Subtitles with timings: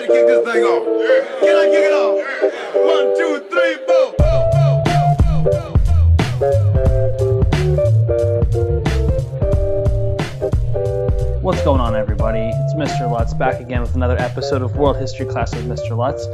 [0.00, 0.84] to kick this thing off?
[1.40, 2.20] Can I kick it off?
[11.42, 12.38] What's going on, everybody?
[12.38, 13.10] It's Mr.
[13.10, 15.96] Lutz back again with another episode of World History Class with Mr.
[15.96, 16.24] Lutz.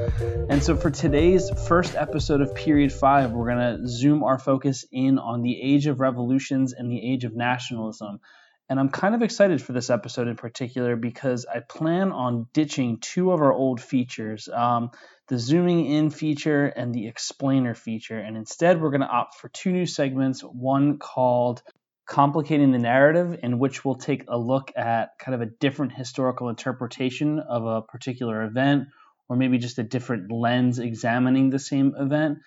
[0.50, 4.84] And so, for today's first episode of Period 5, we're going to zoom our focus
[4.92, 8.20] in on the age of revolutions and the age of nationalism.
[8.68, 12.98] And I'm kind of excited for this episode in particular because I plan on ditching
[13.00, 14.90] two of our old features um,
[15.28, 18.18] the zooming in feature and the explainer feature.
[18.18, 21.62] And instead, we're going to opt for two new segments one called
[22.06, 26.48] Complicating the Narrative, in which we'll take a look at kind of a different historical
[26.48, 28.88] interpretation of a particular event,
[29.28, 32.38] or maybe just a different lens examining the same event.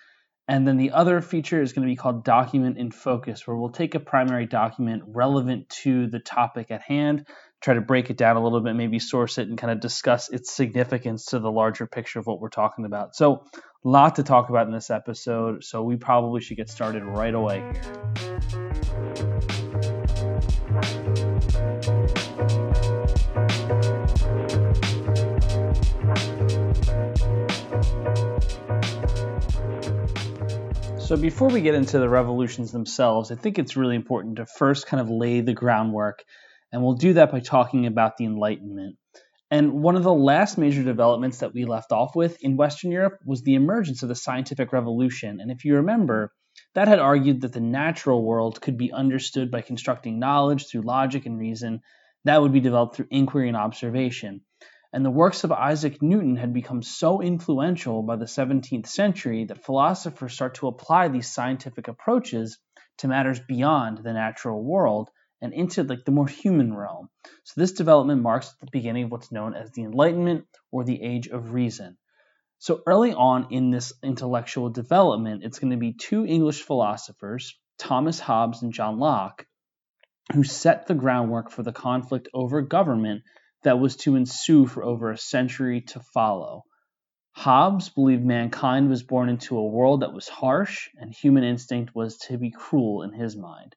[0.48, 3.70] And then the other feature is going to be called Document in Focus, where we'll
[3.70, 7.26] take a primary document relevant to the topic at hand,
[7.60, 10.28] try to break it down a little bit, maybe source it, and kind of discuss
[10.28, 13.14] its significance to the larger picture of what we're talking about.
[13.14, 13.44] So,
[13.82, 17.34] a lot to talk about in this episode, so we probably should get started right
[17.34, 18.59] away here.
[31.10, 34.86] So, before we get into the revolutions themselves, I think it's really important to first
[34.86, 36.22] kind of lay the groundwork,
[36.70, 38.96] and we'll do that by talking about the Enlightenment.
[39.50, 43.18] And one of the last major developments that we left off with in Western Europe
[43.24, 45.40] was the emergence of the scientific revolution.
[45.40, 46.32] And if you remember,
[46.76, 51.26] that had argued that the natural world could be understood by constructing knowledge through logic
[51.26, 51.80] and reason
[52.24, 54.42] that would be developed through inquiry and observation
[54.92, 59.64] and the works of Isaac Newton had become so influential by the 17th century that
[59.64, 62.58] philosophers start to apply these scientific approaches
[62.98, 65.08] to matters beyond the natural world
[65.40, 67.08] and into like the more human realm.
[67.44, 71.28] So this development marks the beginning of what's known as the Enlightenment or the Age
[71.28, 71.96] of Reason.
[72.58, 78.20] So early on in this intellectual development, it's going to be two English philosophers, Thomas
[78.20, 79.46] Hobbes and John Locke,
[80.34, 83.22] who set the groundwork for the conflict over government
[83.62, 86.64] that was to ensue for over a century to follow.
[87.32, 92.18] Hobbes believed mankind was born into a world that was harsh, and human instinct was
[92.18, 93.76] to be cruel in his mind.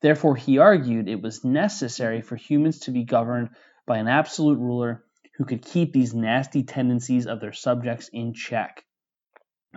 [0.00, 3.50] Therefore, he argued it was necessary for humans to be governed
[3.86, 5.04] by an absolute ruler
[5.36, 8.84] who could keep these nasty tendencies of their subjects in check.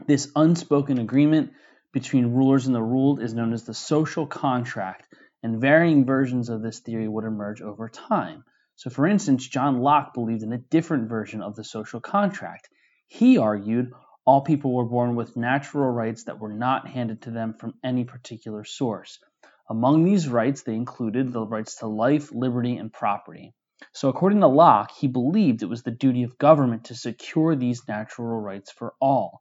[0.06, 1.54] This unspoken agreement
[1.92, 5.08] between rulers and the ruled is known as the social contract,
[5.42, 8.44] and varying versions of this theory would emerge over time.
[8.78, 12.70] So, for instance, John Locke believed in a different version of the social contract.
[13.08, 13.92] He argued
[14.24, 18.04] all people were born with natural rights that were not handed to them from any
[18.04, 19.18] particular source.
[19.68, 23.56] Among these rights, they included the rights to life, liberty, and property.
[23.94, 27.88] So, according to Locke, he believed it was the duty of government to secure these
[27.88, 29.40] natural rights for all.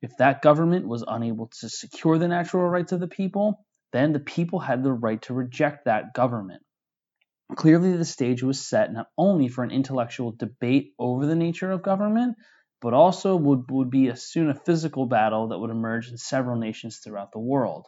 [0.00, 4.18] If that government was unable to secure the natural rights of the people, then the
[4.18, 6.62] people had the right to reject that government.
[7.56, 11.82] Clearly, the stage was set not only for an intellectual debate over the nature of
[11.82, 12.36] government,
[12.80, 16.56] but also would, would be a, soon a physical battle that would emerge in several
[16.56, 17.86] nations throughout the world.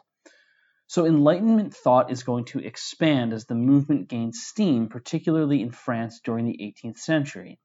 [0.87, 6.19] So, Enlightenment thought is going to expand as the movement gains steam, particularly in France
[6.21, 7.59] during the 18th century.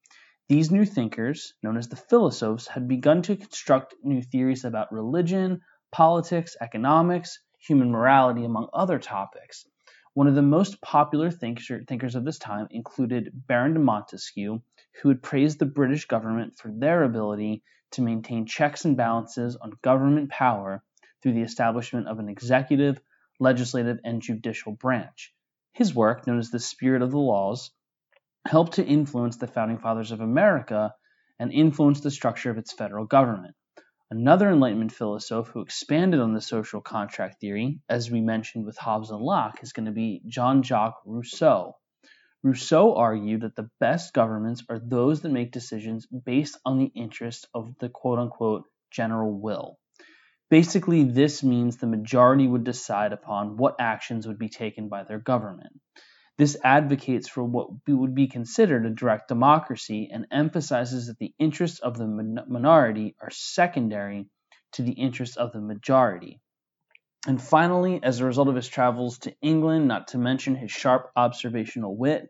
[0.48, 5.62] These new thinkers, known as the philosophes, had begun to construct new theories about religion,
[5.90, 9.66] politics, economics, human morality, among other topics.
[10.16, 14.62] One of the most popular thinkers of this time included Baron de Montesquieu,
[15.02, 19.76] who had praised the British government for their ability to maintain checks and balances on
[19.82, 20.82] government power
[21.22, 22.98] through the establishment of an executive,
[23.40, 25.34] legislative, and judicial branch.
[25.74, 27.70] His work, known as The Spirit of the Laws,
[28.46, 30.94] helped to influence the founding fathers of America
[31.38, 33.54] and influence the structure of its federal government.
[34.08, 39.10] Another Enlightenment philosopher who expanded on the social contract theory, as we mentioned with Hobbes
[39.10, 41.76] and Locke, is going to be Jean Jacques Rousseau.
[42.44, 47.46] Rousseau argued that the best governments are those that make decisions based on the interests
[47.52, 48.62] of the quote unquote
[48.92, 49.76] general will.
[50.50, 55.18] Basically, this means the majority would decide upon what actions would be taken by their
[55.18, 55.80] government.
[56.38, 61.78] This advocates for what would be considered a direct democracy and emphasizes that the interests
[61.78, 64.28] of the minority are secondary
[64.72, 66.40] to the interests of the majority.
[67.26, 71.10] And finally, as a result of his travels to England, not to mention his sharp
[71.16, 72.28] observational wit,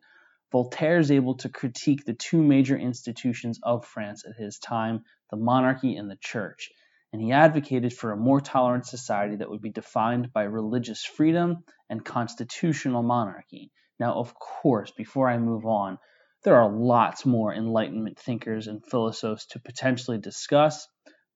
[0.53, 5.37] Voltaire is able to critique the two major institutions of France at his time the
[5.37, 6.71] monarchy and the church.
[7.13, 11.65] And he advocated for a more tolerant society that would be defined by religious freedom
[11.91, 13.73] and constitutional monarchy.
[13.99, 15.99] Now, of course, before I move on,
[16.47, 20.87] There are lots more Enlightenment thinkers and philosophers to potentially discuss,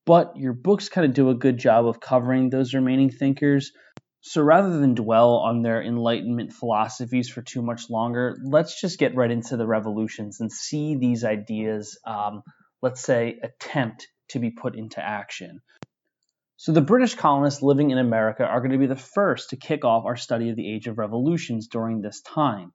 [0.06, 3.72] but your books kind of do a good job of covering those remaining thinkers.
[4.20, 9.16] So rather than dwell on their Enlightenment philosophies for too much longer, let's just get
[9.16, 12.42] right into the revolutions and see these ideas, um,
[12.80, 15.60] let's say, attempt to be put into action.
[16.62, 19.82] So the British colonists living in America are going to be the first to kick
[19.82, 22.74] off our study of the Age of Revolutions during this time.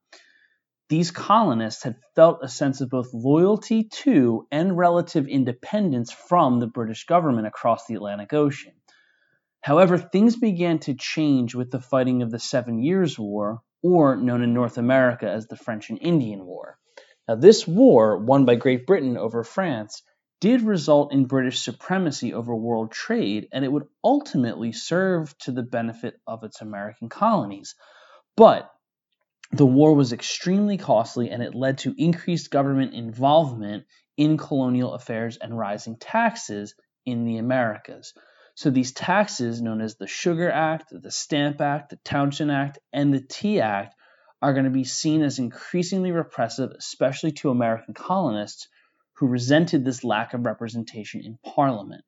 [0.90, 6.66] These colonists had felt a sense of both loyalty to and relative independence from the
[6.66, 8.74] British government across the Atlantic Ocean.
[9.62, 14.42] However, things began to change with the fighting of the Seven Years' War, or known
[14.42, 16.80] in North America as the French and Indian War.
[17.28, 20.02] Now, this war, won by Great Britain over France,
[20.42, 25.64] did result in British supremacy over world trade, and it would ultimately serve to the
[25.64, 27.76] benefit of its American colonies.
[28.36, 28.70] But
[29.52, 33.86] the war was extremely costly and it led to increased government involvement
[34.18, 38.14] in colonial affairs and rising taxes in the Americas.
[38.56, 43.14] So these taxes, known as the Sugar Act, the Stamp Act, the Townshend Act, and
[43.14, 43.94] the Tea Act,
[44.42, 48.68] are going to be seen as increasingly repressive, especially to American colonists
[49.16, 52.04] who resented this lack of representation in Parliament.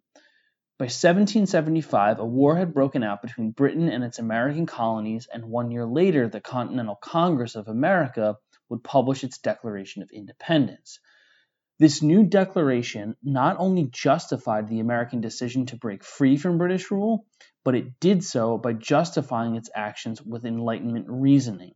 [0.77, 5.71] By 1775, a war had broken out between Britain and its American colonies, and one
[5.71, 8.38] year later, the Continental Congress of America
[8.69, 11.00] would publish its Declaration of Independence.
[11.80, 17.25] This new declaration not only justified the American decision to break free from British rule,
[17.63, 21.74] but it did so by justifying its actions with Enlightenment reasoning,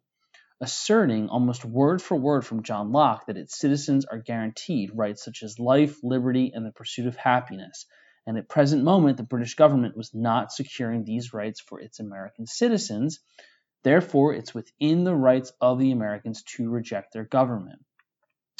[0.61, 5.43] asserting almost word for word from John Locke that its citizens are guaranteed rights such
[5.43, 7.85] as life, liberty, and the pursuit of happiness
[8.27, 12.45] and at present moment the British government was not securing these rights for its American
[12.45, 13.19] citizens.
[13.83, 17.83] Therefore, it's within the rights of the Americans to reject their government.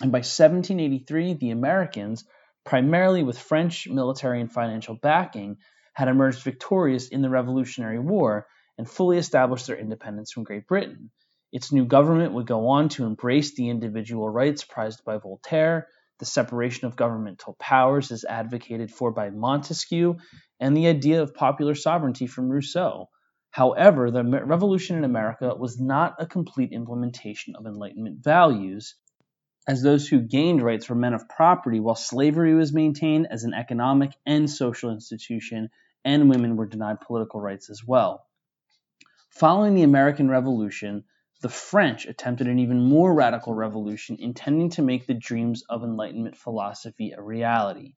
[0.01, 2.25] And by 1783, the Americans,
[2.65, 5.57] primarily with French military and financial backing,
[5.93, 8.47] had emerged victorious in the Revolutionary War
[8.79, 11.11] and fully established their independence from Great Britain.
[11.51, 15.87] Its new government would go on to embrace the individual rights prized by Voltaire
[16.21, 20.17] the separation of governmental powers as advocated for by Montesquieu,
[20.59, 23.09] and the idea of popular sovereignty from Rousseau.
[23.49, 28.93] However, the revolution in America was not a complete implementation of Enlightenment values,
[29.67, 33.55] as those who gained rights were men of property, while slavery was maintained as an
[33.55, 35.71] economic and social institution,
[36.05, 38.27] and women were denied political rights as well.
[39.31, 41.03] Following the American Revolution,
[41.41, 46.37] the French attempted an even more radical revolution, intending to make the dreams of Enlightenment
[46.37, 47.95] philosophy a reality.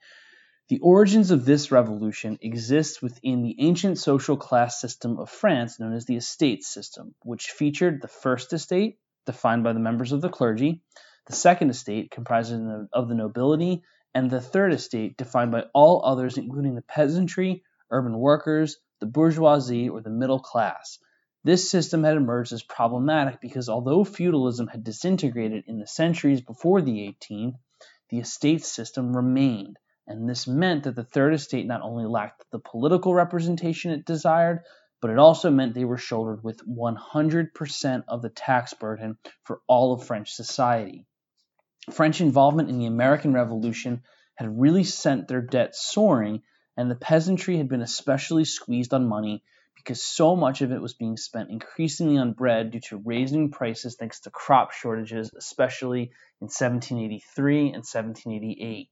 [0.69, 5.93] The origins of this revolution exist within the ancient social class system of France known
[5.93, 10.31] as the estate system, which featured the first estate, defined by the members of the
[10.31, 10.81] clergy,
[11.27, 12.55] the second estate, comprised
[12.95, 13.83] of the nobility,
[14.15, 19.91] and the third estate, defined by all others, including the peasantry, urban workers, the bourgeoisie,
[19.91, 20.99] or the middle class.
[21.45, 26.81] This system had emerged as problematic because although feudalism had disintegrated in the centuries before
[26.81, 27.59] the 18th,
[28.09, 32.59] the estate system remained, and this meant that the Third Estate not only lacked the
[32.59, 34.63] political representation it desired,
[35.03, 39.93] but it also meant they were shouldered with 100% of the tax burden for all
[39.93, 41.05] of French society.
[41.91, 44.03] French involvement in the American Revolution
[44.35, 46.43] had really sent their debt soaring,
[46.75, 49.43] and the peasantry had been especially squeezed on money
[49.85, 53.97] because so much of it was being spent increasingly on bread due to raising prices
[53.97, 56.05] thanks to crop shortages, especially
[56.41, 58.89] in 1783 and 1788.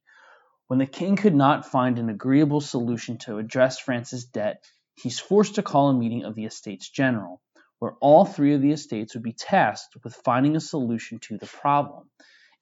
[0.66, 5.54] When the king could not find an agreeable solution to address France's debt, he's forced
[5.54, 7.40] to call a meeting of the Estates General,
[7.78, 11.46] where all three of the estates would be tasked with finding a solution to the
[11.46, 12.11] problem.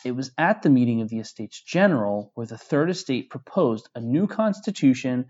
[0.04, 4.00] It was at the meeting of the Estates General where the Third Estate proposed a
[4.00, 5.26] new constitution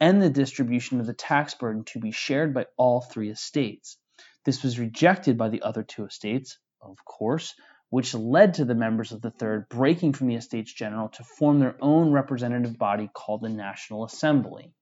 [0.00, 3.96] and the distribution of the tax burden to be shared by all three estates.
[4.44, 7.54] This was rejected by the other two estates, of course,
[7.90, 11.60] which led to the members of the third breaking from the Estates General to form
[11.60, 14.72] their own representative body called the National Assembly.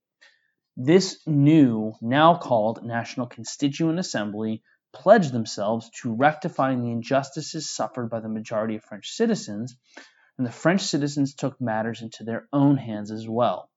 [0.77, 4.63] This new, now called National Constituent Assembly,
[4.95, 9.77] pledged themselves to rectifying the injustices suffered by the majority of French citizens,
[10.39, 13.69] and the French citizens took matters into their own hands as well.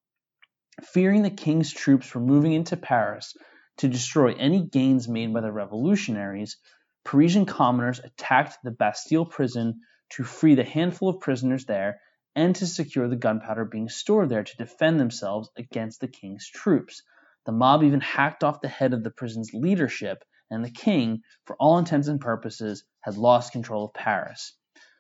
[0.84, 3.36] Fearing the king's troops were moving into Paris
[3.78, 6.58] to destroy any gains made by the revolutionaries,
[7.06, 12.02] Parisian commoners attacked the Bastille prison to free the handful of prisoners there
[12.36, 17.04] and to secure the gunpowder being stored there to defend themselves against the king's troops.
[17.46, 21.56] The mob even hacked off the head of the prison's leadership, and the king, for
[21.58, 24.58] all intents and purposes, had lost control of Paris.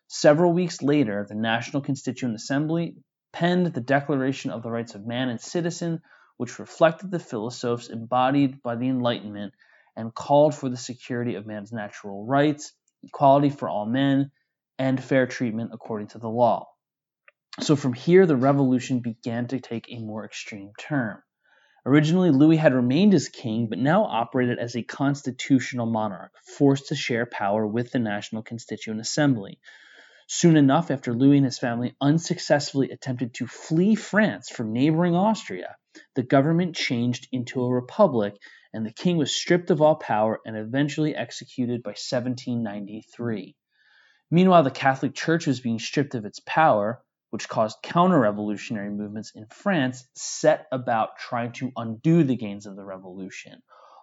[0.08, 2.96] Several weeks later, the National Constituent Assembly
[3.35, 6.01] penned the Declaration of the Rights of Man and Citizen,
[6.37, 9.53] which reflected the philosophes embodied by the Enlightenment
[9.97, 12.71] and called for the security of man's natural rights,
[13.03, 14.31] equality for all men,
[14.79, 16.69] and fair treatment according to the law.
[17.59, 21.21] So from here, the revolution began to take a more extreme turn.
[21.85, 26.95] Originally, Louis had remained as king, but now operated as a constitutional monarch, forced to
[26.95, 29.59] share power with the National Constituent Assembly.
[30.27, 35.75] Soon enough, after Louis and his family unsuccessfully attempted to flee France from neighboring Austria,
[36.15, 38.36] the government changed into a republic
[38.74, 43.55] and the king was stripped of all power and eventually executed by 1793.
[44.32, 49.32] Meanwhile, the Catholic Church was being stripped of its power, which caused counter revolutionary movements
[49.36, 53.62] in France, set about trying to undo the gains of the revolution.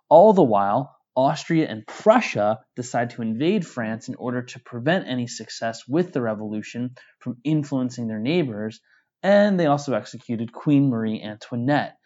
[0.09, 5.27] All the while, Austria and Prussia decide to invade France in order to prevent any
[5.27, 8.81] success with the revolution from influencing their neighbors,
[9.23, 11.97] and they also executed Queen Marie Antoinette.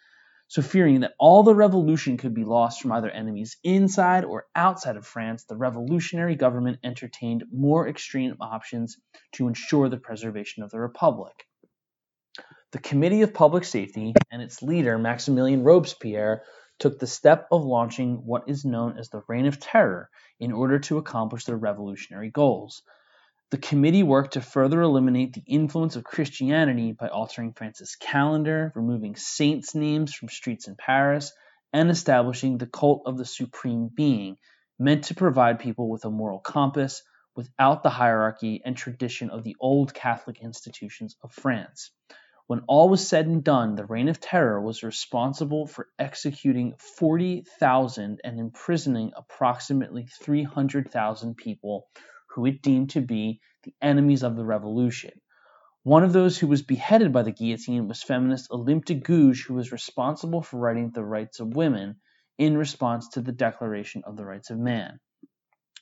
[0.49, 4.97] So, fearing that all the revolution could be lost from either enemies inside or outside
[4.97, 8.97] of France, the revolutionary government entertained more extreme options
[9.33, 11.35] to ensure the preservation of the republic.
[12.73, 16.43] The Committee of Public Safety and its leader, Maximilien Robespierre,
[16.79, 20.79] took the step of launching what is known as the Reign of Terror in order
[20.81, 22.83] to accomplish their revolutionary goals.
[23.51, 29.15] The committee worked to further eliminate the influence of Christianity by altering France's calendar, removing
[29.15, 31.33] saints' names from streets in Paris,
[31.73, 34.37] and establishing the cult of the Supreme Being,
[34.79, 37.03] meant to provide people with a moral compass
[37.37, 41.93] without the hierarchy and tradition of the old Catholic institutions of France.
[42.49, 48.21] When all was said and done, the Reign of Terror was responsible for executing 40,000
[48.23, 51.89] and imprisoning approximately 300,000 people
[52.29, 55.21] who it deemed to be the enemies of the revolution.
[55.83, 59.55] One of those who was beheaded by the guillotine was feminist Olympe de Gouges, who
[59.55, 61.97] was responsible for writing The Rights of Women
[62.39, 65.01] in response to the Declaration of the Rights of Man.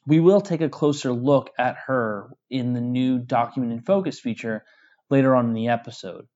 [0.06, 4.64] We will take a closer look at her in the new Document in Focus feature
[5.10, 6.26] later on in the episode.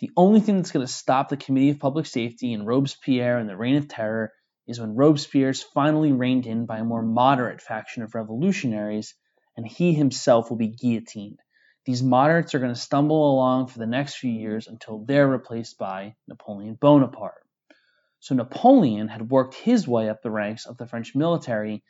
[0.00, 3.48] The only thing that's going to stop the Committee of Public Safety and Robespierre and
[3.48, 4.32] the Reign of Terror
[4.66, 9.14] is when Robespierre is finally reined in by a more moderate faction of revolutionaries
[9.56, 11.40] and he himself will be guillotined.
[11.84, 15.78] These moderates are going to stumble along for the next few years until they're replaced
[15.78, 17.42] by Napoleon Bonaparte.
[18.20, 21.82] So Napoleon had worked his way up the ranks of the French military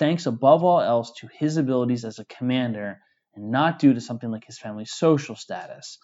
[0.00, 3.00] thanks above all else to his abilities as a commander
[3.36, 5.98] and not due to something like his family's social status.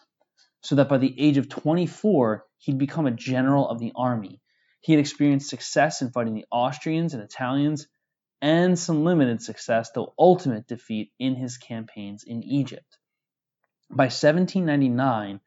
[0.62, 4.40] So that by the age of 24, he'd become a general of the army.
[4.80, 7.86] He had experienced success in fighting the Austrians and Italians
[8.40, 12.98] and some limited success, though ultimate defeat in his campaigns in Egypt.
[13.90, 15.40] By 1799,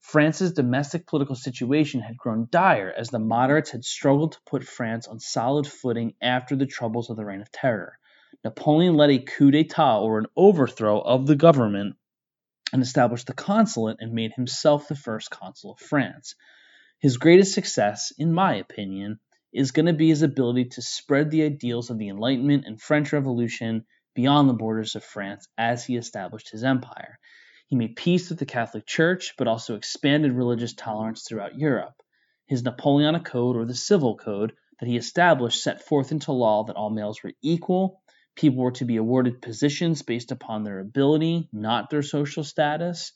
[0.00, 5.06] France's domestic political situation had grown dire as the moderates had struggled to put France
[5.06, 7.98] on solid footing after the troubles of the Reign of Terror.
[8.42, 11.96] Napoleon led a coup d'etat or an overthrow of the government
[12.72, 16.34] and established the consulate and made himself the first consul of France.
[16.98, 19.18] His greatest success, in my opinion,
[19.52, 23.12] is going to be his ability to spread the ideals of the Enlightenment and French
[23.12, 27.18] Revolution beyond the borders of France as he established his empire.
[27.66, 32.02] He made peace with the Catholic Church, but also expanded religious tolerance throughout Europe.
[32.46, 36.76] His Napoleonic Code, or the Civil Code, that he established set forth into law that
[36.76, 38.01] all males were equal,
[38.34, 43.12] people were to be awarded positions based upon their ability, not their social status,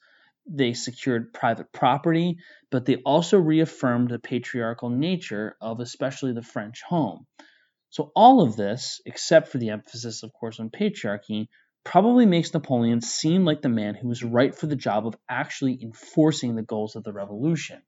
[0.48, 2.38] they secured private property,
[2.70, 7.26] but they also reaffirmed the patriarchal nature of especially the French home.
[7.90, 11.48] So, all of this, except for the emphasis, of course, on patriarchy,
[11.84, 15.82] probably makes Napoleon seem like the man who was right for the job of actually
[15.82, 17.82] enforcing the goals of the revolution.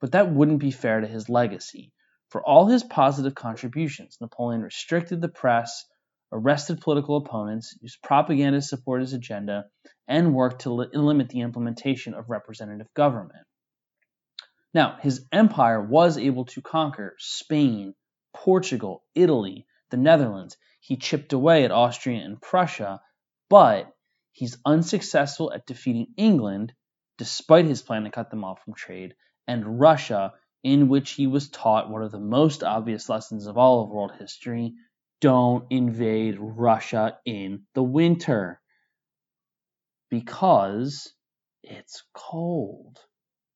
[0.00, 1.92] But that wouldn't be fair to his legacy.
[2.30, 5.84] For all his positive contributions, Napoleon restricted the press,
[6.32, 9.64] arrested political opponents, used propaganda to support his agenda,
[10.06, 13.46] and worked to li- limit the implementation of representative government.
[14.74, 17.94] Now, his empire was able to conquer Spain,
[18.34, 20.56] Portugal, Italy, the Netherlands.
[20.80, 23.00] He chipped away at Austria and Prussia,
[23.48, 23.90] but
[24.32, 26.74] he's unsuccessful at defeating England,
[27.16, 29.14] despite his plan to cut them off from trade,
[29.46, 33.82] and Russia, in which he was taught one of the most obvious lessons of all
[33.82, 34.74] of world history
[35.20, 38.60] don't invade Russia in the winter
[40.10, 41.12] because
[41.62, 42.98] it's cold.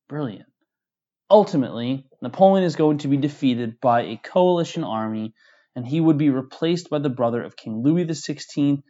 [0.09, 0.49] Brilliant.
[1.31, 5.35] Ultimately, Napoleon is going to be defeated by a coalition army,
[5.75, 8.83] and he would be replaced by the brother of King Louis XVI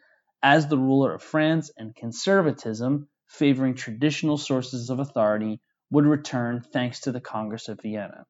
[0.43, 5.61] as the ruler of France, and conservatism, favoring traditional sources of authority,
[5.91, 8.25] would return thanks to the Congress of Vienna.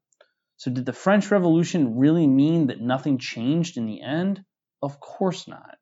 [0.56, 4.44] So, did the French Revolution really mean that nothing changed in the end?
[4.82, 5.76] Of course not.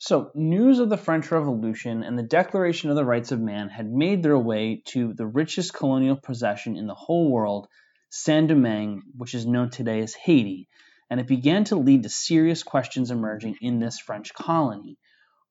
[0.00, 3.90] So, news of the French Revolution and the Declaration of the Rights of Man had
[3.90, 7.66] made their way to the richest colonial possession in the whole world,
[8.08, 10.68] Saint Domingue, which is known today as Haiti,
[11.10, 14.98] and it began to lead to serious questions emerging in this French colony.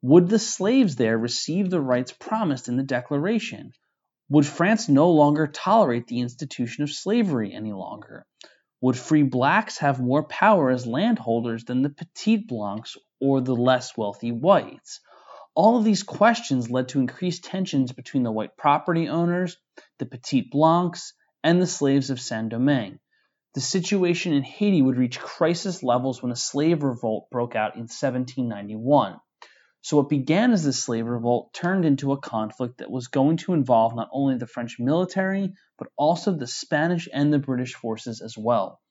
[0.01, 3.73] Would the slaves there receive the rights promised in the Declaration?
[4.29, 8.25] Would France no longer tolerate the institution of slavery any longer?
[8.81, 13.95] Would free blacks have more power as landholders than the petit blancs or the less
[13.95, 14.99] wealthy whites?
[15.55, 19.57] All of these questions led to increased tensions between the white property owners,
[19.97, 22.99] the petit blancs, and the slaves of Saint Domingue.
[23.53, 27.83] The situation in Haiti would reach crisis levels when a slave revolt broke out in
[27.83, 29.19] 1791.
[29.87, 33.53] So, what began as a slave revolt turned into a conflict that was going to
[33.53, 38.37] involve not only the French military, but also the Spanish and the British forces as
[38.37, 38.81] well.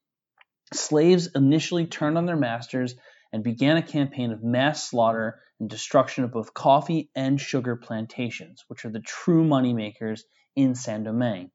[0.73, 2.95] Slaves initially turned on their masters
[3.31, 8.65] and began a campaign of mass slaughter and destruction of both coffee and sugar plantations,
[8.69, 10.23] which are the true moneymakers
[10.55, 11.50] in Saint Domingue.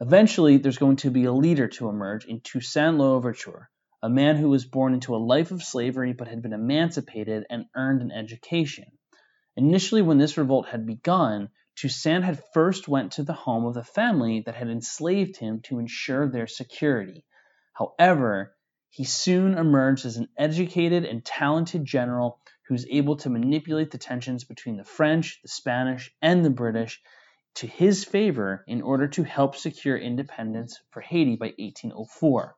[0.00, 3.68] Eventually, there's going to be a leader to emerge in Toussaint Louverture,
[4.02, 7.66] a man who was born into a life of slavery but had been emancipated and
[7.74, 8.86] earned an education.
[9.56, 13.84] Initially, when this revolt had begun, Toussaint had first went to the home of the
[13.84, 17.24] family that had enslaved him to ensure their security.
[17.74, 18.54] However,
[18.90, 23.98] he soon emerged as an educated and talented general who was able to manipulate the
[23.98, 27.00] tensions between the French, the Spanish, and the British
[27.56, 32.56] to his favor in order to help secure independence for Haiti by 1804.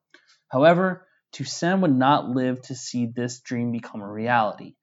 [0.48, 4.74] However, Toussaint would not live to see this dream become a reality.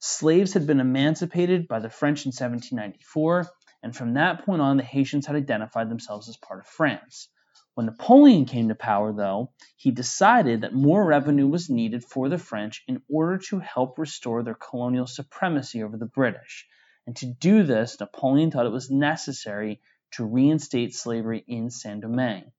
[0.00, 3.48] Slaves had been emancipated by the French in 1794,
[3.84, 7.28] and from that point on, the Haitians had identified themselves as part of France.
[7.74, 12.36] When Napoleon came to power, though, he decided that more revenue was needed for the
[12.36, 16.66] French in order to help restore their colonial supremacy over the British.
[17.06, 19.80] And to do this, Napoleon thought it was necessary
[20.12, 22.50] to reinstate slavery in Saint Domingue.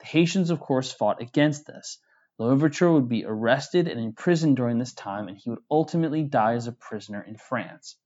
[0.00, 1.98] The Haitians, of course, fought against this.
[2.38, 6.68] Louverture would be arrested and imprisoned during this time, and he would ultimately die as
[6.68, 7.96] a prisoner in France.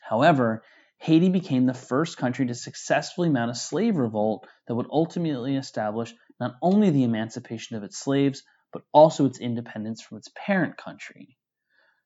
[0.00, 0.62] However,
[0.96, 6.14] Haiti became the first country to successfully mount a slave revolt that would ultimately establish
[6.40, 11.36] not only the emancipation of its slaves, but also its independence from its parent country.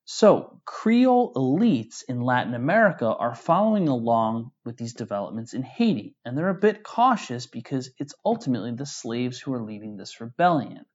[0.05, 6.37] So, Creole elites in Latin America are following along with these developments in Haiti, and
[6.37, 10.87] they're a bit cautious because it's ultimately the slaves who are leading this rebellion.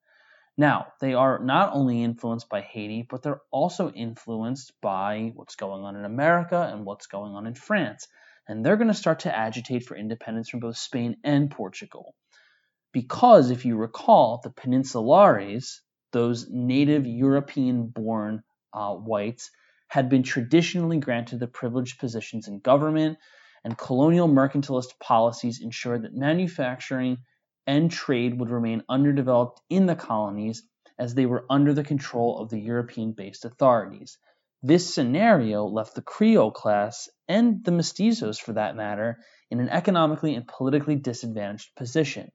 [0.61, 5.83] Now, they are not only influenced by Haiti, but they're also influenced by what's going
[5.83, 8.07] on in America and what's going on in France.
[8.47, 12.13] And they're going to start to agitate for independence from both Spain and Portugal.
[12.93, 15.79] Because, if you recall, the Peninsulares,
[16.11, 19.49] those native European born uh, whites,
[19.87, 23.17] had been traditionally granted the privileged positions in government,
[23.63, 27.17] and colonial mercantilist policies ensured that manufacturing
[27.67, 30.63] and trade would remain underdeveloped in the colonies
[30.97, 34.17] as they were under the control of the European based authorities.
[34.63, 39.19] This scenario left the Creole class, and the mestizos for that matter,
[39.49, 42.31] in an economically and politically disadvantaged position.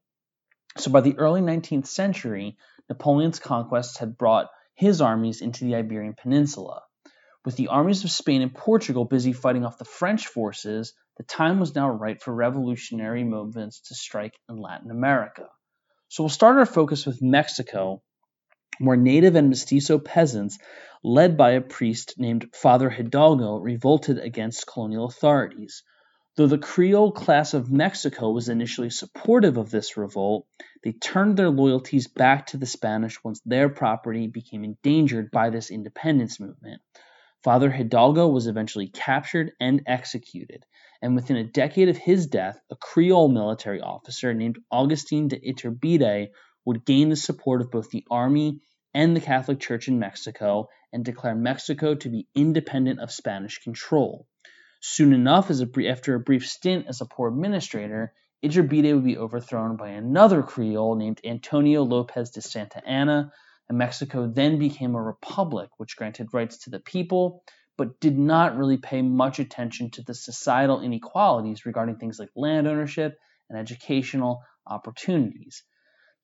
[0.76, 2.56] So by the early 19th century,
[2.88, 6.82] Napoleon's conquests had brought his armies into the Iberian Peninsula.
[7.46, 11.60] With the armies of Spain and Portugal busy fighting off the French forces, the time
[11.60, 15.46] was now right for revolutionary movements to strike in Latin America.
[16.08, 18.02] So we'll start our focus with Mexico,
[18.80, 20.58] where native and mestizo peasants,
[21.04, 25.84] led by a priest named Father Hidalgo, revolted against colonial authorities.
[26.34, 30.48] Though the Creole class of Mexico was initially supportive of this revolt,
[30.82, 35.70] they turned their loyalties back to the Spanish once their property became endangered by this
[35.70, 36.82] independence movement.
[37.46, 40.66] Father Hidalgo was eventually captured and executed,
[41.00, 46.30] and within a decade of his death, a Creole military officer named Augustin de Iturbide
[46.64, 48.62] would gain the support of both the army
[48.94, 54.26] and the Catholic Church in Mexico and declare Mexico to be independent of Spanish control.
[54.80, 58.12] Soon enough, a, after a brief stint as a poor administrator,
[58.44, 63.30] Iturbide would be overthrown by another Creole named Antonio Lopez de Santa Anna,
[63.68, 67.42] and Mexico then became a republic, which granted rights to the people,
[67.76, 72.66] but did not really pay much attention to the societal inequalities regarding things like land
[72.66, 73.18] ownership
[73.50, 75.62] and educational opportunities.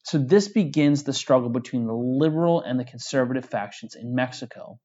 [0.04, 4.80] So, this begins the struggle between the liberal and the conservative factions in Mexico.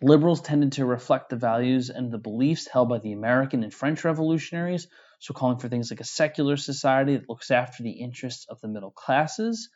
[0.00, 4.04] Liberals tended to reflect the values and the beliefs held by the American and French
[4.04, 4.86] revolutionaries,
[5.18, 8.68] so calling for things like a secular society that looks after the interests of the
[8.68, 9.68] middle classes.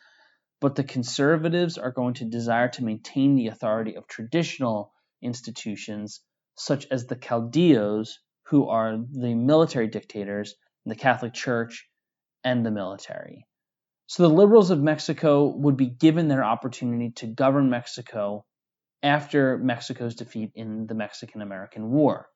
[0.63, 6.21] But the conservatives are going to desire to maintain the authority of traditional institutions,
[6.55, 8.11] such as the Caudillos,
[8.45, 10.55] who are the military dictators,
[10.87, 11.91] the Catholic Church,
[12.45, 13.45] and the military.
[14.07, 18.47] So the liberals of Mexico would be given their opportunity to govern Mexico
[19.03, 22.29] after Mexico's defeat in the Mexican American War.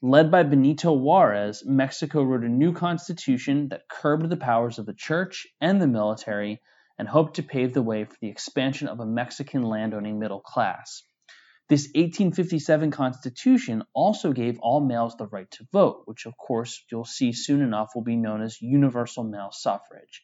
[0.00, 4.94] Led by Benito Juarez, Mexico wrote a new constitution that curbed the powers of the
[4.94, 6.62] church and the military
[6.98, 11.02] and hoped to pave the way for the expansion of a Mexican landowning middle class.
[11.68, 17.04] This 1857 constitution also gave all males the right to vote, which, of course, you'll
[17.04, 20.22] see soon enough will be known as universal male suffrage.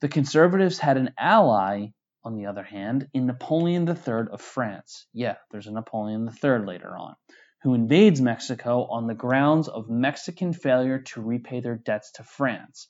[0.00, 1.88] The conservatives had an ally
[2.24, 5.06] on the other hand, in Napoleon III of France.
[5.12, 7.14] Yeah, there's a Napoleon III later on,
[7.62, 12.88] who invades Mexico on the grounds of Mexican failure to repay their debts to France.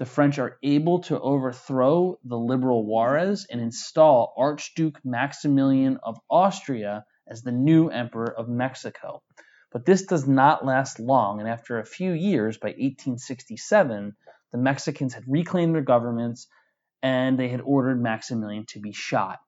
[0.00, 7.04] The French are able to overthrow the liberal Juarez and install Archduke Maximilian of Austria
[7.28, 9.22] as the new emperor of Mexico.
[9.70, 14.16] But this does not last long, and after a few years, by 1867,
[14.52, 16.46] the Mexicans had reclaimed their governments
[17.02, 19.38] and they had ordered Maximilian to be shot.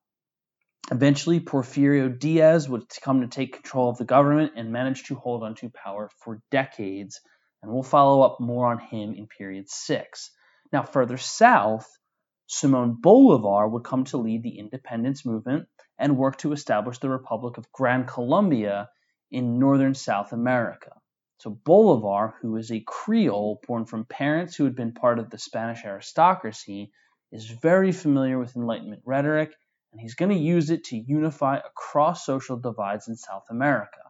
[0.90, 5.44] Eventually, Porfirio Diaz would come to take control of the government and manage to hold
[5.44, 7.22] onto power for decades,
[7.62, 10.30] and we'll follow up more on him in period six.
[10.72, 11.98] Now, further south,
[12.46, 17.58] Simon Bolivar would come to lead the independence movement and work to establish the Republic
[17.58, 18.88] of Gran Colombia
[19.30, 20.92] in northern South America.
[21.38, 25.38] So Bolivar, who is a Creole born from parents who had been part of the
[25.38, 26.92] Spanish aristocracy,
[27.32, 29.52] is very familiar with Enlightenment rhetoric,
[29.92, 34.00] and he's going to use it to unify across social divides in South America.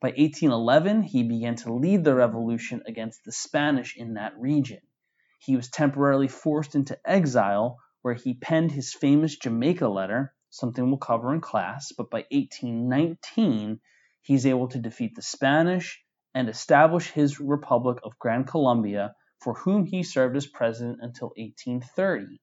[0.00, 4.80] By 1811, he began to lead the revolution against the Spanish in that region.
[5.42, 10.98] He was temporarily forced into exile, where he penned his famous Jamaica letter, something we'll
[10.98, 13.80] cover in class, but by 1819,
[14.20, 19.86] he's able to defeat the Spanish and establish his Republic of Gran Colombia, for whom
[19.86, 22.38] he served as president until 1830.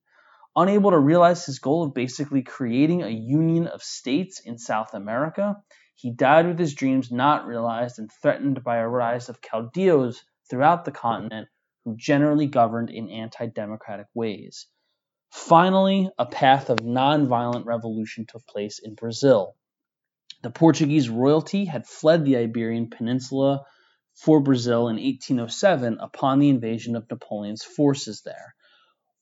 [0.56, 5.56] Unable to realize his goal of basically creating a union of states in South America,
[5.94, 10.84] he died with his dreams not realized and threatened by a rise of caudillos throughout
[10.84, 11.48] the continent
[11.96, 14.68] generally governed in anti democratic ways.
[15.32, 19.56] Finally, a path of non-violent revolution took place in Brazil.
[20.44, 23.66] The Portuguese royalty had fled the Iberian Peninsula
[24.16, 28.56] for Brazil in 1807 upon the invasion of Napoleon's forces there.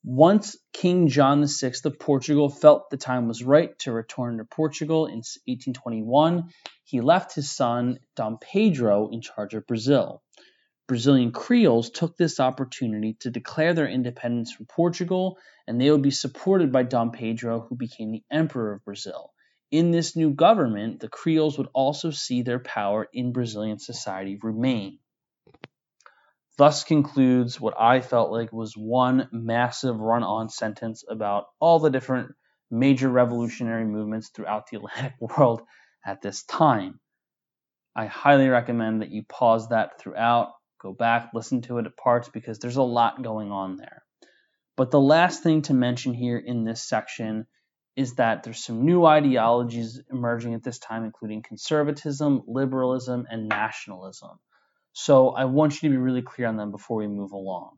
[0.03, 5.07] Once King John VI of Portugal felt the time was right to return to Portugal
[5.07, 6.51] in 1821,
[6.83, 10.21] he left his son Dom Pedro in charge of Brazil.
[10.87, 16.11] Brazilian Creoles took this opportunity to declare their independence from Portugal, and they would be
[16.11, 19.33] supported by Dom Pedro, who became the Emperor of Brazil.
[19.71, 24.99] In this new government, the Creoles would also see their power in Brazilian society remain.
[26.57, 31.89] Thus concludes what I felt like was one massive run on sentence about all the
[31.89, 32.33] different
[32.71, 35.63] major revolutionary movements throughout the Atlantic world
[36.05, 36.99] at this time.
[37.95, 40.53] I highly recommend that you pause that throughout,
[40.85, 44.03] go back, listen to it at parts because there's a lot going on there.
[44.77, 47.47] But the last thing to mention here in this section
[47.95, 54.37] is that there's some new ideologies emerging at this time, including conservatism, liberalism, and nationalism.
[54.93, 57.77] So I want you to be really clear on them before we move along.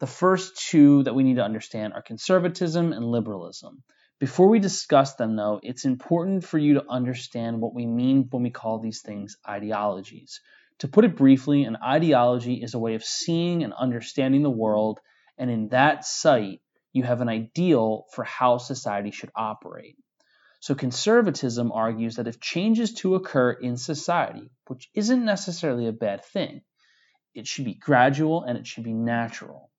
[0.00, 3.82] The first two that we need to understand are conservatism and liberalism.
[4.20, 8.42] Before we discuss them, though, it's important for you to understand what we mean when
[8.42, 10.40] we call these things ideologies.
[10.80, 15.00] To put it briefly, an ideology is a way of seeing and understanding the world,
[15.38, 16.60] and in that sight,
[16.92, 19.96] you have an ideal for how society should operate.
[20.60, 26.24] So conservatism argues that if changes to occur in society, which isn't necessarily a bad
[26.24, 26.62] thing,
[27.34, 29.70] it should be gradual and it should be natural.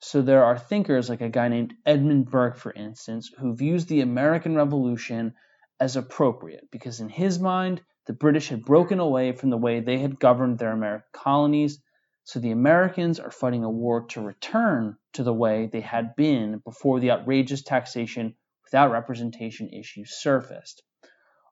[0.00, 4.02] So there are thinkers like a guy named Edmund Burke, for instance, who views the
[4.02, 5.34] American Revolution
[5.80, 9.98] as appropriate because in his mind, the British had broken away from the way they
[9.98, 11.80] had governed their American colonies.
[12.24, 16.58] So the Americans are fighting a war to return to the way they had been
[16.64, 20.82] before the outrageous taxation without representation issues surfaced.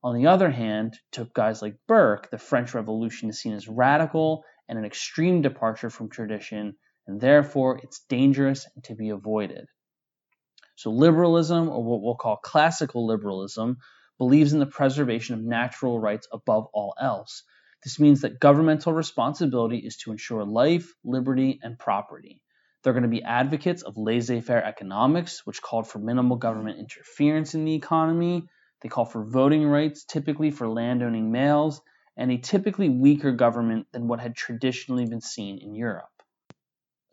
[0.03, 4.45] On the other hand, to guys like Burke, the French Revolution is seen as radical
[4.69, 6.75] and an extreme departure from tradition,
[7.07, 9.67] and therefore it's dangerous and to be avoided.
[10.75, 13.77] So, liberalism, or what we'll call classical liberalism,
[14.23, 17.43] believes in the preservation of natural rights above all else.
[17.83, 22.41] This means that governmental responsibility is to ensure life, liberty, and property.
[22.83, 27.57] They're going to be advocates of laissez faire economics, which called for minimal government interference
[27.57, 28.47] in the economy.
[28.81, 31.81] They call for voting rights, typically for landowning males,
[32.17, 36.12] and a typically weaker government than what had traditionally been seen in Europe.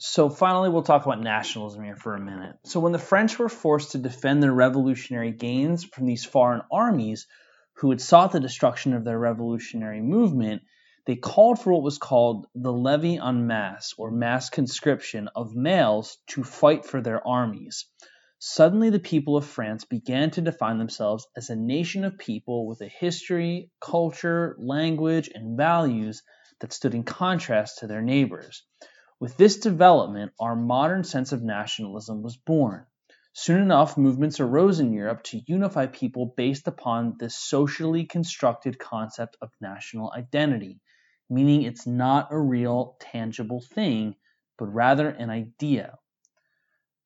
[0.01, 2.55] So, finally, we'll talk about nationalism here for a minute.
[2.63, 7.27] So, when the French were forced to defend their revolutionary gains from these foreign armies,
[7.73, 10.61] who had sought the destruction of their revolutionary movement,
[11.05, 16.17] they called for what was called the levy en masse, or mass conscription, of males
[16.27, 17.85] to fight for their armies.
[18.37, 22.79] Suddenly, the people of France began to define themselves as a nation of people with
[22.79, 26.23] a history, culture, language, and values
[26.61, 28.63] that stood in contrast to their neighbors.
[29.21, 32.85] With this development, our modern sense of nationalism was born.
[33.33, 39.35] Soon enough, movements arose in Europe to unify people based upon this socially constructed concept
[39.41, 40.79] of national identity,
[41.29, 44.15] meaning it's not a real, tangible thing,
[44.57, 45.97] but rather an idea.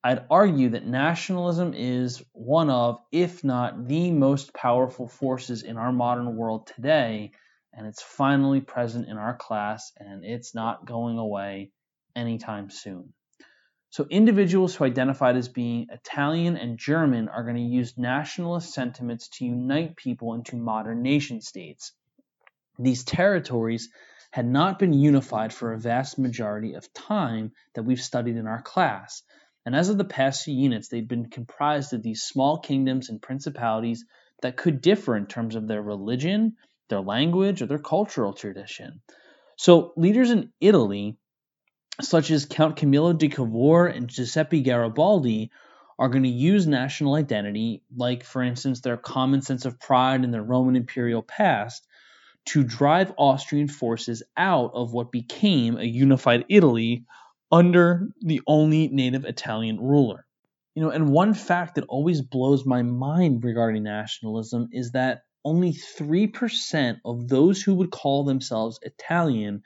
[0.04, 5.90] I'd argue that nationalism is one of, if not the most powerful forces in our
[5.90, 7.32] modern world today,
[7.72, 11.72] and it's finally present in our class, and it's not going away
[12.16, 13.12] anytime soon.
[13.90, 19.28] So, individuals who identified as being Italian and German are going to use nationalist sentiments
[19.34, 21.92] to unite people into modern nation states.
[22.78, 23.88] These territories
[24.32, 28.62] had not been unified for a vast majority of time that we've studied in our
[28.62, 29.22] class.
[29.64, 33.22] And as of the past few units, they'd been comprised of these small kingdoms and
[33.22, 34.04] principalities
[34.42, 36.56] that could differ in terms of their religion,
[36.88, 39.02] their language, or their cultural tradition.
[39.56, 41.16] So, leaders in Italy
[42.00, 45.50] such as Count Camillo di Cavour and Giuseppe Garibaldi,
[45.98, 50.32] are going to use national identity, like, for instance, their common sense of pride in
[50.32, 51.86] their Roman imperial past,
[52.46, 57.04] to drive Austrian forces out of what became a unified Italy
[57.50, 60.26] under the only native Italian ruler.
[60.74, 65.72] You know, and one fact that always blows my mind regarding nationalism is that only
[65.72, 69.62] 3% of those who would call themselves Italian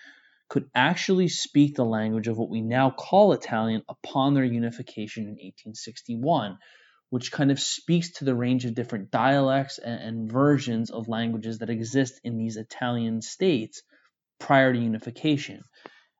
[0.49, 5.31] could actually speak the language of what we now call Italian upon their unification in
[5.31, 6.59] 1861,
[7.11, 11.59] which kind of speaks to the range of different dialects and, and versions of languages
[11.59, 13.83] that exist in these Italian states
[14.39, 15.63] prior to unification.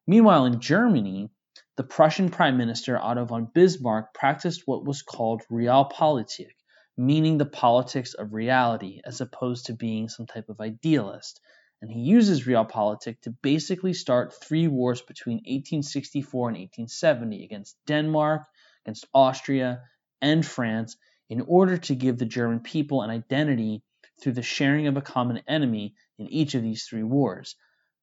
[0.07, 1.31] Meanwhile, in Germany,
[1.77, 6.57] the Prussian Prime Minister Otto von Bismarck practiced what was called Realpolitik,
[6.97, 11.41] meaning the politics of reality, as opposed to being some type of idealist
[11.81, 18.47] and he uses realpolitik to basically start three wars between 1864 and 1870 against Denmark,
[18.85, 19.83] against Austria,
[20.21, 20.97] and France
[21.29, 23.83] in order to give the German people an identity
[24.21, 27.55] through the sharing of a common enemy in each of these three wars.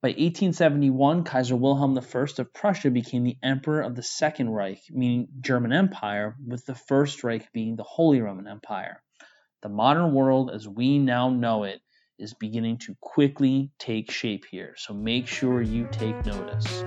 [0.02, 5.28] By 1871, Kaiser Wilhelm I of Prussia became the Emperor of the Second Reich, meaning
[5.42, 9.02] German Empire, with the First Reich being the Holy Roman Empire.
[9.64, 11.82] The modern world as we now know it
[12.18, 14.74] is beginning to quickly take shape here.
[14.78, 16.84] So make sure you take notice.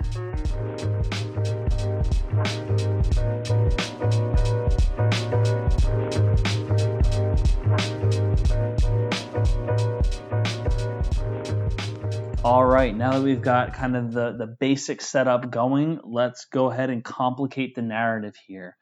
[12.45, 16.71] All right, now that we've got kind of the, the basic setup going, let's go
[16.71, 18.77] ahead and complicate the narrative here.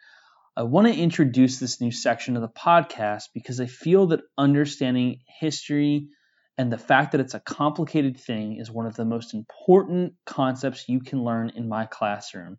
[0.56, 5.20] I want to introduce this new section of the podcast because I feel that understanding
[5.40, 6.08] history
[6.58, 10.88] and the fact that it's a complicated thing is one of the most important concepts
[10.88, 12.58] you can learn in my classroom.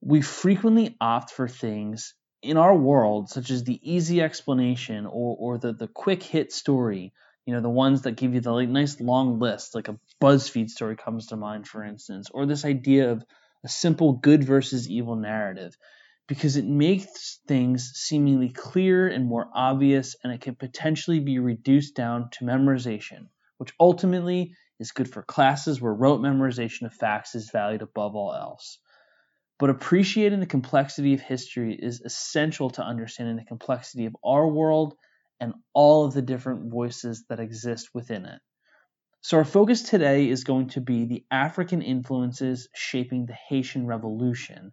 [0.00, 5.58] We frequently opt for things in our world, such as the easy explanation or, or
[5.58, 7.14] the, the quick hit story,
[7.46, 10.68] you know, the ones that give you the like, nice long list, like a BuzzFeed
[10.68, 13.24] story comes to mind, for instance, or this idea of
[13.64, 15.74] a simple good versus evil narrative
[16.26, 21.94] because it makes things seemingly clearer and more obvious, and it can potentially be reduced
[21.94, 27.50] down to memorization, which ultimately is good for classes where rote memorization of facts is
[27.50, 28.78] valued above all else.
[29.58, 34.94] But appreciating the complexity of history is essential to understanding the complexity of our world
[35.40, 38.40] and all of the different voices that exist within it.
[39.20, 44.72] So, our focus today is going to be the African influences shaping the Haitian Revolution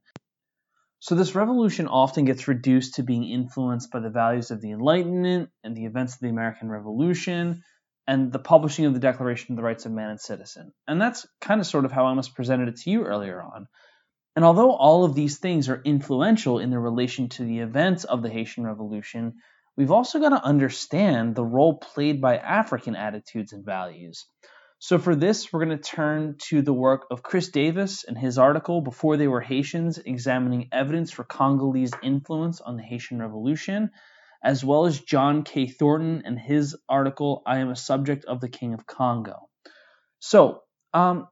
[1.04, 5.50] so, this revolution often gets reduced to being influenced by the values of the Enlightenment
[5.64, 7.64] and the events of the American Revolution
[8.06, 10.72] and the publishing of the Declaration of the Rights of Man and Citizen.
[10.88, 13.68] And that's kind of sort of how I almost presented it to you earlier on.
[14.36, 18.22] And although all of these things are influential in their relation to the events of
[18.22, 19.34] the Haitian Revolution,
[19.76, 24.28] we've also got to understand the role played by African attitudes and values.
[24.84, 28.40] So, for this, we're going to turn to the work of Chris Davis and his
[28.40, 33.92] article, Before They Were Haitians Examining Evidence for Congolese Influence on the Haitian Revolution,
[34.44, 35.68] as well as John K.
[35.68, 39.50] Thornton and his article, I Am a Subject of the King of Congo.
[40.18, 40.64] So,
[40.96, 41.28] um,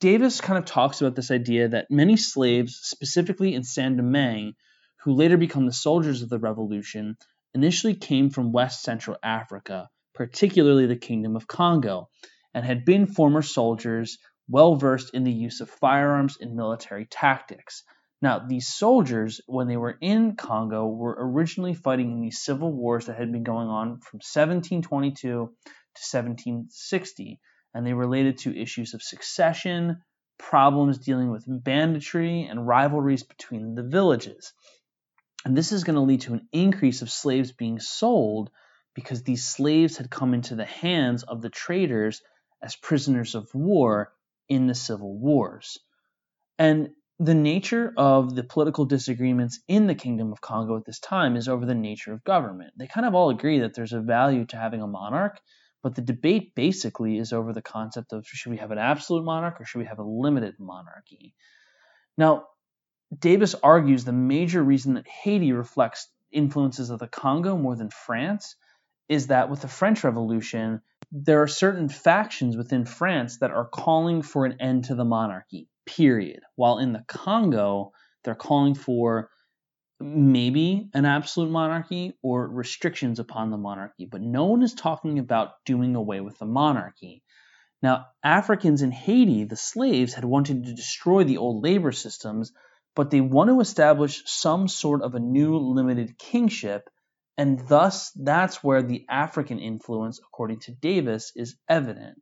[0.00, 4.54] Davis kind of talks about this idea that many slaves, specifically in Saint Domingue,
[5.02, 7.18] who later become the soldiers of the revolution,
[7.52, 12.08] initially came from West Central Africa, particularly the Kingdom of Congo,
[12.54, 17.82] and had been former soldiers well versed in the use of firearms and military tactics.
[18.22, 23.06] Now, these soldiers, when they were in Congo, were originally fighting in these civil wars
[23.06, 27.40] that had been going on from 1722 to 1760,
[27.74, 30.02] and they related to issues of succession,
[30.38, 34.52] problems dealing with banditry, and rivalries between the villages.
[35.44, 38.50] And this is going to lead to an increase of slaves being sold
[38.94, 42.22] because these slaves had come into the hands of the traders
[42.64, 44.12] as prisoners of war
[44.48, 45.78] in the civil wars.
[46.58, 51.36] And the nature of the political disagreements in the Kingdom of Congo at this time
[51.36, 52.72] is over the nature of government.
[52.76, 55.40] They kind of all agree that there's a value to having a monarch,
[55.82, 59.60] but the debate basically is over the concept of should we have an absolute monarch
[59.60, 61.34] or should we have a limited monarchy?
[62.16, 62.46] Now,
[63.16, 68.56] Davis argues the major reason that Haiti reflects influences of the Congo more than France
[69.08, 70.80] is that with the French Revolution,
[71.16, 75.68] there are certain factions within France that are calling for an end to the monarchy
[75.86, 76.40] period.
[76.56, 77.92] While in the Congo,
[78.24, 79.30] they're calling for
[80.00, 85.52] maybe an absolute monarchy or restrictions upon the monarchy, but no one is talking about
[85.64, 87.22] doing away with the monarchy.
[87.80, 92.52] Now, Africans in Haiti, the slaves, had wanted to destroy the old labor systems,
[92.96, 96.90] but they want to establish some sort of a new limited kingship,
[97.36, 102.20] and thus that's where the African influence, according to Davis, is evident.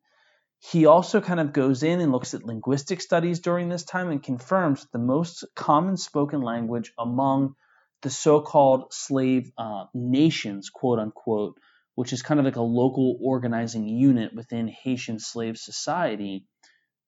[0.58, 4.22] He also kind of goes in and looks at linguistic studies during this time and
[4.22, 7.56] confirms the most common spoken language among
[8.02, 11.58] the so called slave uh, nations, quote unquote,
[11.94, 16.46] which is kind of like a local organizing unit within Haitian slave society.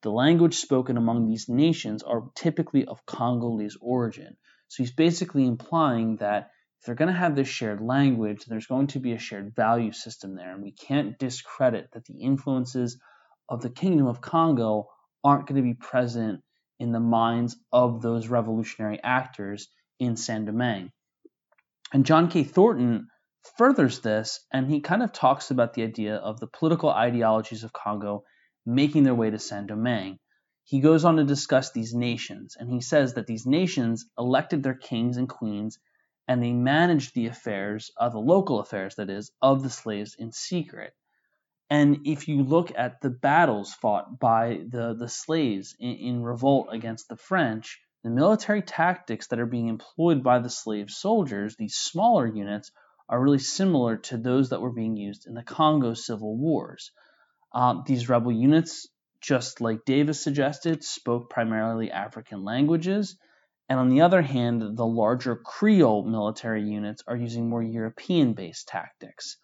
[0.02, 4.36] The language spoken among these nations are typically of Congolese origin.
[4.68, 6.50] So he's basically implying that
[6.84, 9.90] if they're going to have this shared language, there's going to be a shared value
[9.90, 10.52] system there.
[10.52, 13.00] And we can't discredit that the influences
[13.48, 14.90] of the Kingdom of Congo
[15.24, 16.42] aren't going to be present
[16.78, 19.68] in the minds of those revolutionary actors
[19.98, 20.90] in Saint Domingue.
[21.94, 22.44] And John K.
[22.44, 23.08] Thornton
[23.56, 27.72] furthers this, and he kind of talks about the idea of the political ideologies of
[27.72, 28.24] Congo
[28.66, 30.18] making their way to Saint Domingue.
[30.64, 34.74] He goes on to discuss these nations, and he says that these nations elected their
[34.74, 35.78] kings and queens,
[36.26, 40.32] and they managed the affairs, of the local affairs, that is, of the slaves in
[40.32, 40.94] secret.
[41.70, 46.68] And if you look at the battles fought by the, the slaves in, in revolt
[46.70, 51.74] against the French, the military tactics that are being employed by the slave soldiers, these
[51.74, 52.70] smaller units,
[53.08, 56.92] are really similar to those that were being used in the Congo civil wars.
[57.52, 58.88] Um, these rebel units,
[59.20, 63.16] just like Davis suggested, spoke primarily African languages.
[63.68, 68.68] And on the other hand, the larger Creole military units are using more European based
[68.68, 69.36] tactics.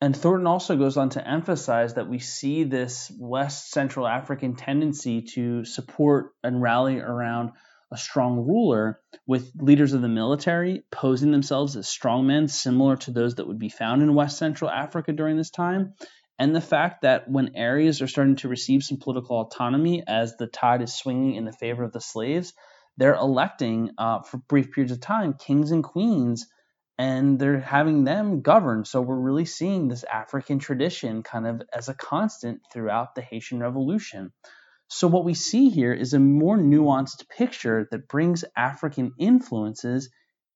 [0.00, 5.22] And Thornton also goes on to emphasize that we see this West Central African tendency
[5.34, 7.50] to support and rally around
[7.90, 13.36] a strong ruler, with leaders of the military posing themselves as strongmen similar to those
[13.36, 15.94] that would be found in West Central Africa during this time.
[16.38, 20.46] And the fact that when areas are starting to receive some political autonomy as the
[20.46, 22.52] tide is swinging in the favor of the slaves,
[22.98, 26.46] they're electing uh, for brief periods of time kings and queens
[26.98, 28.84] and they're having them govern.
[28.84, 33.60] So we're really seeing this African tradition kind of as a constant throughout the Haitian
[33.60, 34.32] Revolution.
[34.88, 40.10] So what we see here is a more nuanced picture that brings African influences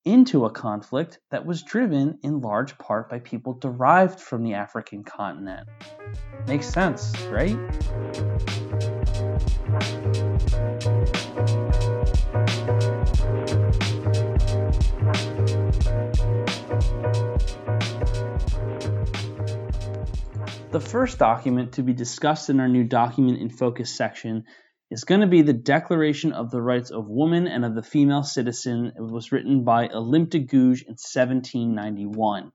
[0.05, 5.05] into a conflict that was driven in large part by people derived from the African
[5.05, 5.69] continent.
[6.49, 7.57] Makes sense, right?
[20.73, 24.45] The first document to be discussed in our new Document in Focus section
[24.91, 28.23] is going to be the Declaration of the Rights of Woman and of the Female
[28.23, 28.91] Citizen.
[28.97, 32.53] It was written by Olympe de Gouges in 1791.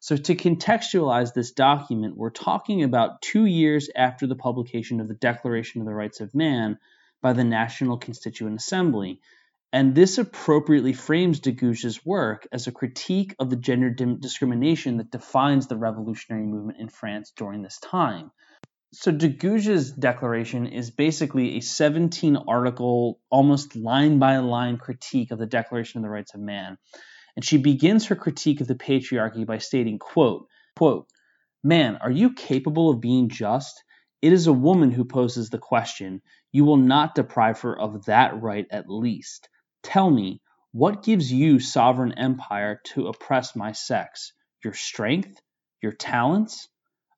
[0.00, 5.14] So, to contextualize this document, we're talking about two years after the publication of the
[5.14, 6.76] Declaration of the Rights of Man
[7.22, 9.20] by the National Constituent Assembly.
[9.72, 15.12] And this appropriately frames de Gouges's work as a critique of the gender discrimination that
[15.12, 18.32] defines the revolutionary movement in France during this time.
[18.92, 25.38] So de Gouges's declaration is basically a 17 article, almost line by line critique of
[25.38, 26.76] the Declaration of the Rights of Man.
[27.36, 31.06] And she begins her critique of the patriarchy by stating, quote, quote,
[31.62, 33.84] Man, are you capable of being just?
[34.20, 36.22] It is a woman who poses the question.
[36.50, 39.48] You will not deprive her of that right at least.
[39.82, 40.40] Tell me,
[40.72, 44.32] what gives you sovereign empire to oppress my sex?
[44.62, 45.40] Your strength?
[45.82, 46.68] Your talents?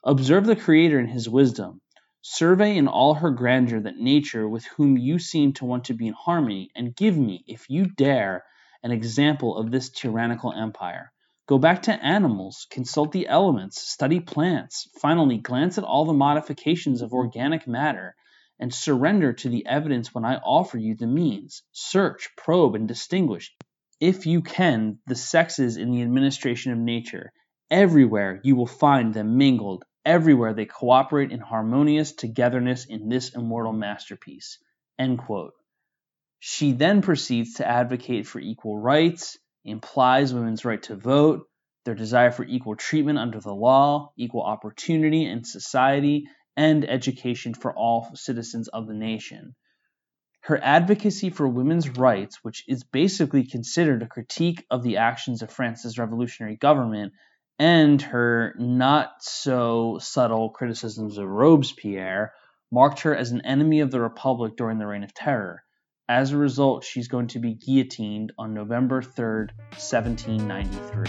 [0.04, 1.80] Observe the Creator in his wisdom.
[2.22, 6.06] Survey in all her grandeur that nature with whom you seem to want to be
[6.06, 8.44] in harmony, and give me, if you dare,
[8.84, 11.12] an example of this tyrannical empire.
[11.48, 17.02] Go back to animals, consult the elements, study plants, finally glance at all the modifications
[17.02, 18.14] of organic matter,
[18.62, 21.62] and surrender to the evidence when I offer you the means.
[21.72, 23.54] Search, probe, and distinguish,
[24.00, 27.32] if you can, the sexes in the administration of nature.
[27.70, 33.72] Everywhere you will find them mingled, Everywhere they cooperate in harmonious togetherness in this immortal
[33.72, 34.58] masterpiece.
[36.40, 41.48] She then proceeds to advocate for equal rights, implies women's right to vote,
[41.84, 46.26] their desire for equal treatment under the law, equal opportunity in society,
[46.56, 49.54] and education for all citizens of the nation.
[50.40, 55.52] Her advocacy for women's rights, which is basically considered a critique of the actions of
[55.52, 57.12] France's revolutionary government,
[57.58, 62.32] and her not so subtle criticisms of Robespierre
[62.72, 65.62] marked her as an enemy of the Republic during the Reign of Terror.
[66.14, 71.06] As a result, she's going to be guillotined on November 3rd, 1793.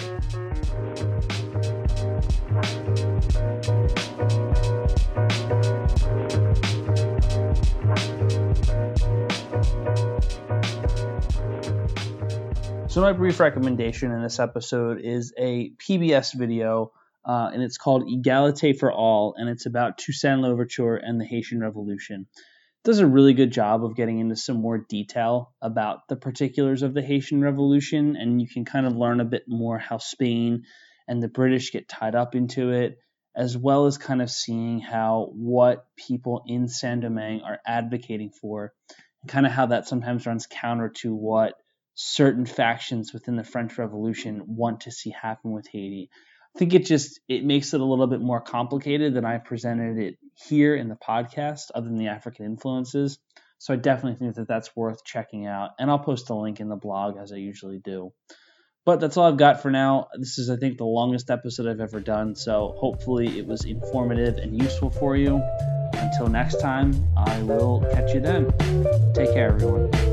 [12.87, 16.93] So, my brief recommendation in this episode is a PBS video,
[17.25, 21.59] uh, and it's called Egalite for All, and it's about Toussaint Louverture and the Haitian
[21.59, 22.27] Revolution.
[22.83, 26.93] Does a really good job of getting into some more detail about the particulars of
[26.93, 30.63] the Haitian Revolution, and you can kind of learn a bit more how Spain
[31.07, 32.97] and the British get tied up into it,
[33.33, 38.73] as well as kind of seeing how what people in Saint Domingue are advocating for,
[39.21, 41.53] and kind of how that sometimes runs counter to what
[41.95, 46.09] certain factions within the French Revolution want to see happen with Haiti.
[46.55, 49.97] I think it just it makes it a little bit more complicated than I presented
[49.97, 53.17] it here in the podcast, other than the African influences.
[53.57, 56.69] So I definitely think that that's worth checking out, and I'll post a link in
[56.69, 58.11] the blog as I usually do.
[58.85, 60.09] But that's all I've got for now.
[60.19, 64.37] This is, I think, the longest episode I've ever done, so hopefully it was informative
[64.37, 65.41] and useful for you.
[65.93, 68.51] Until next time, I will catch you then.
[69.13, 70.12] Take care, everyone.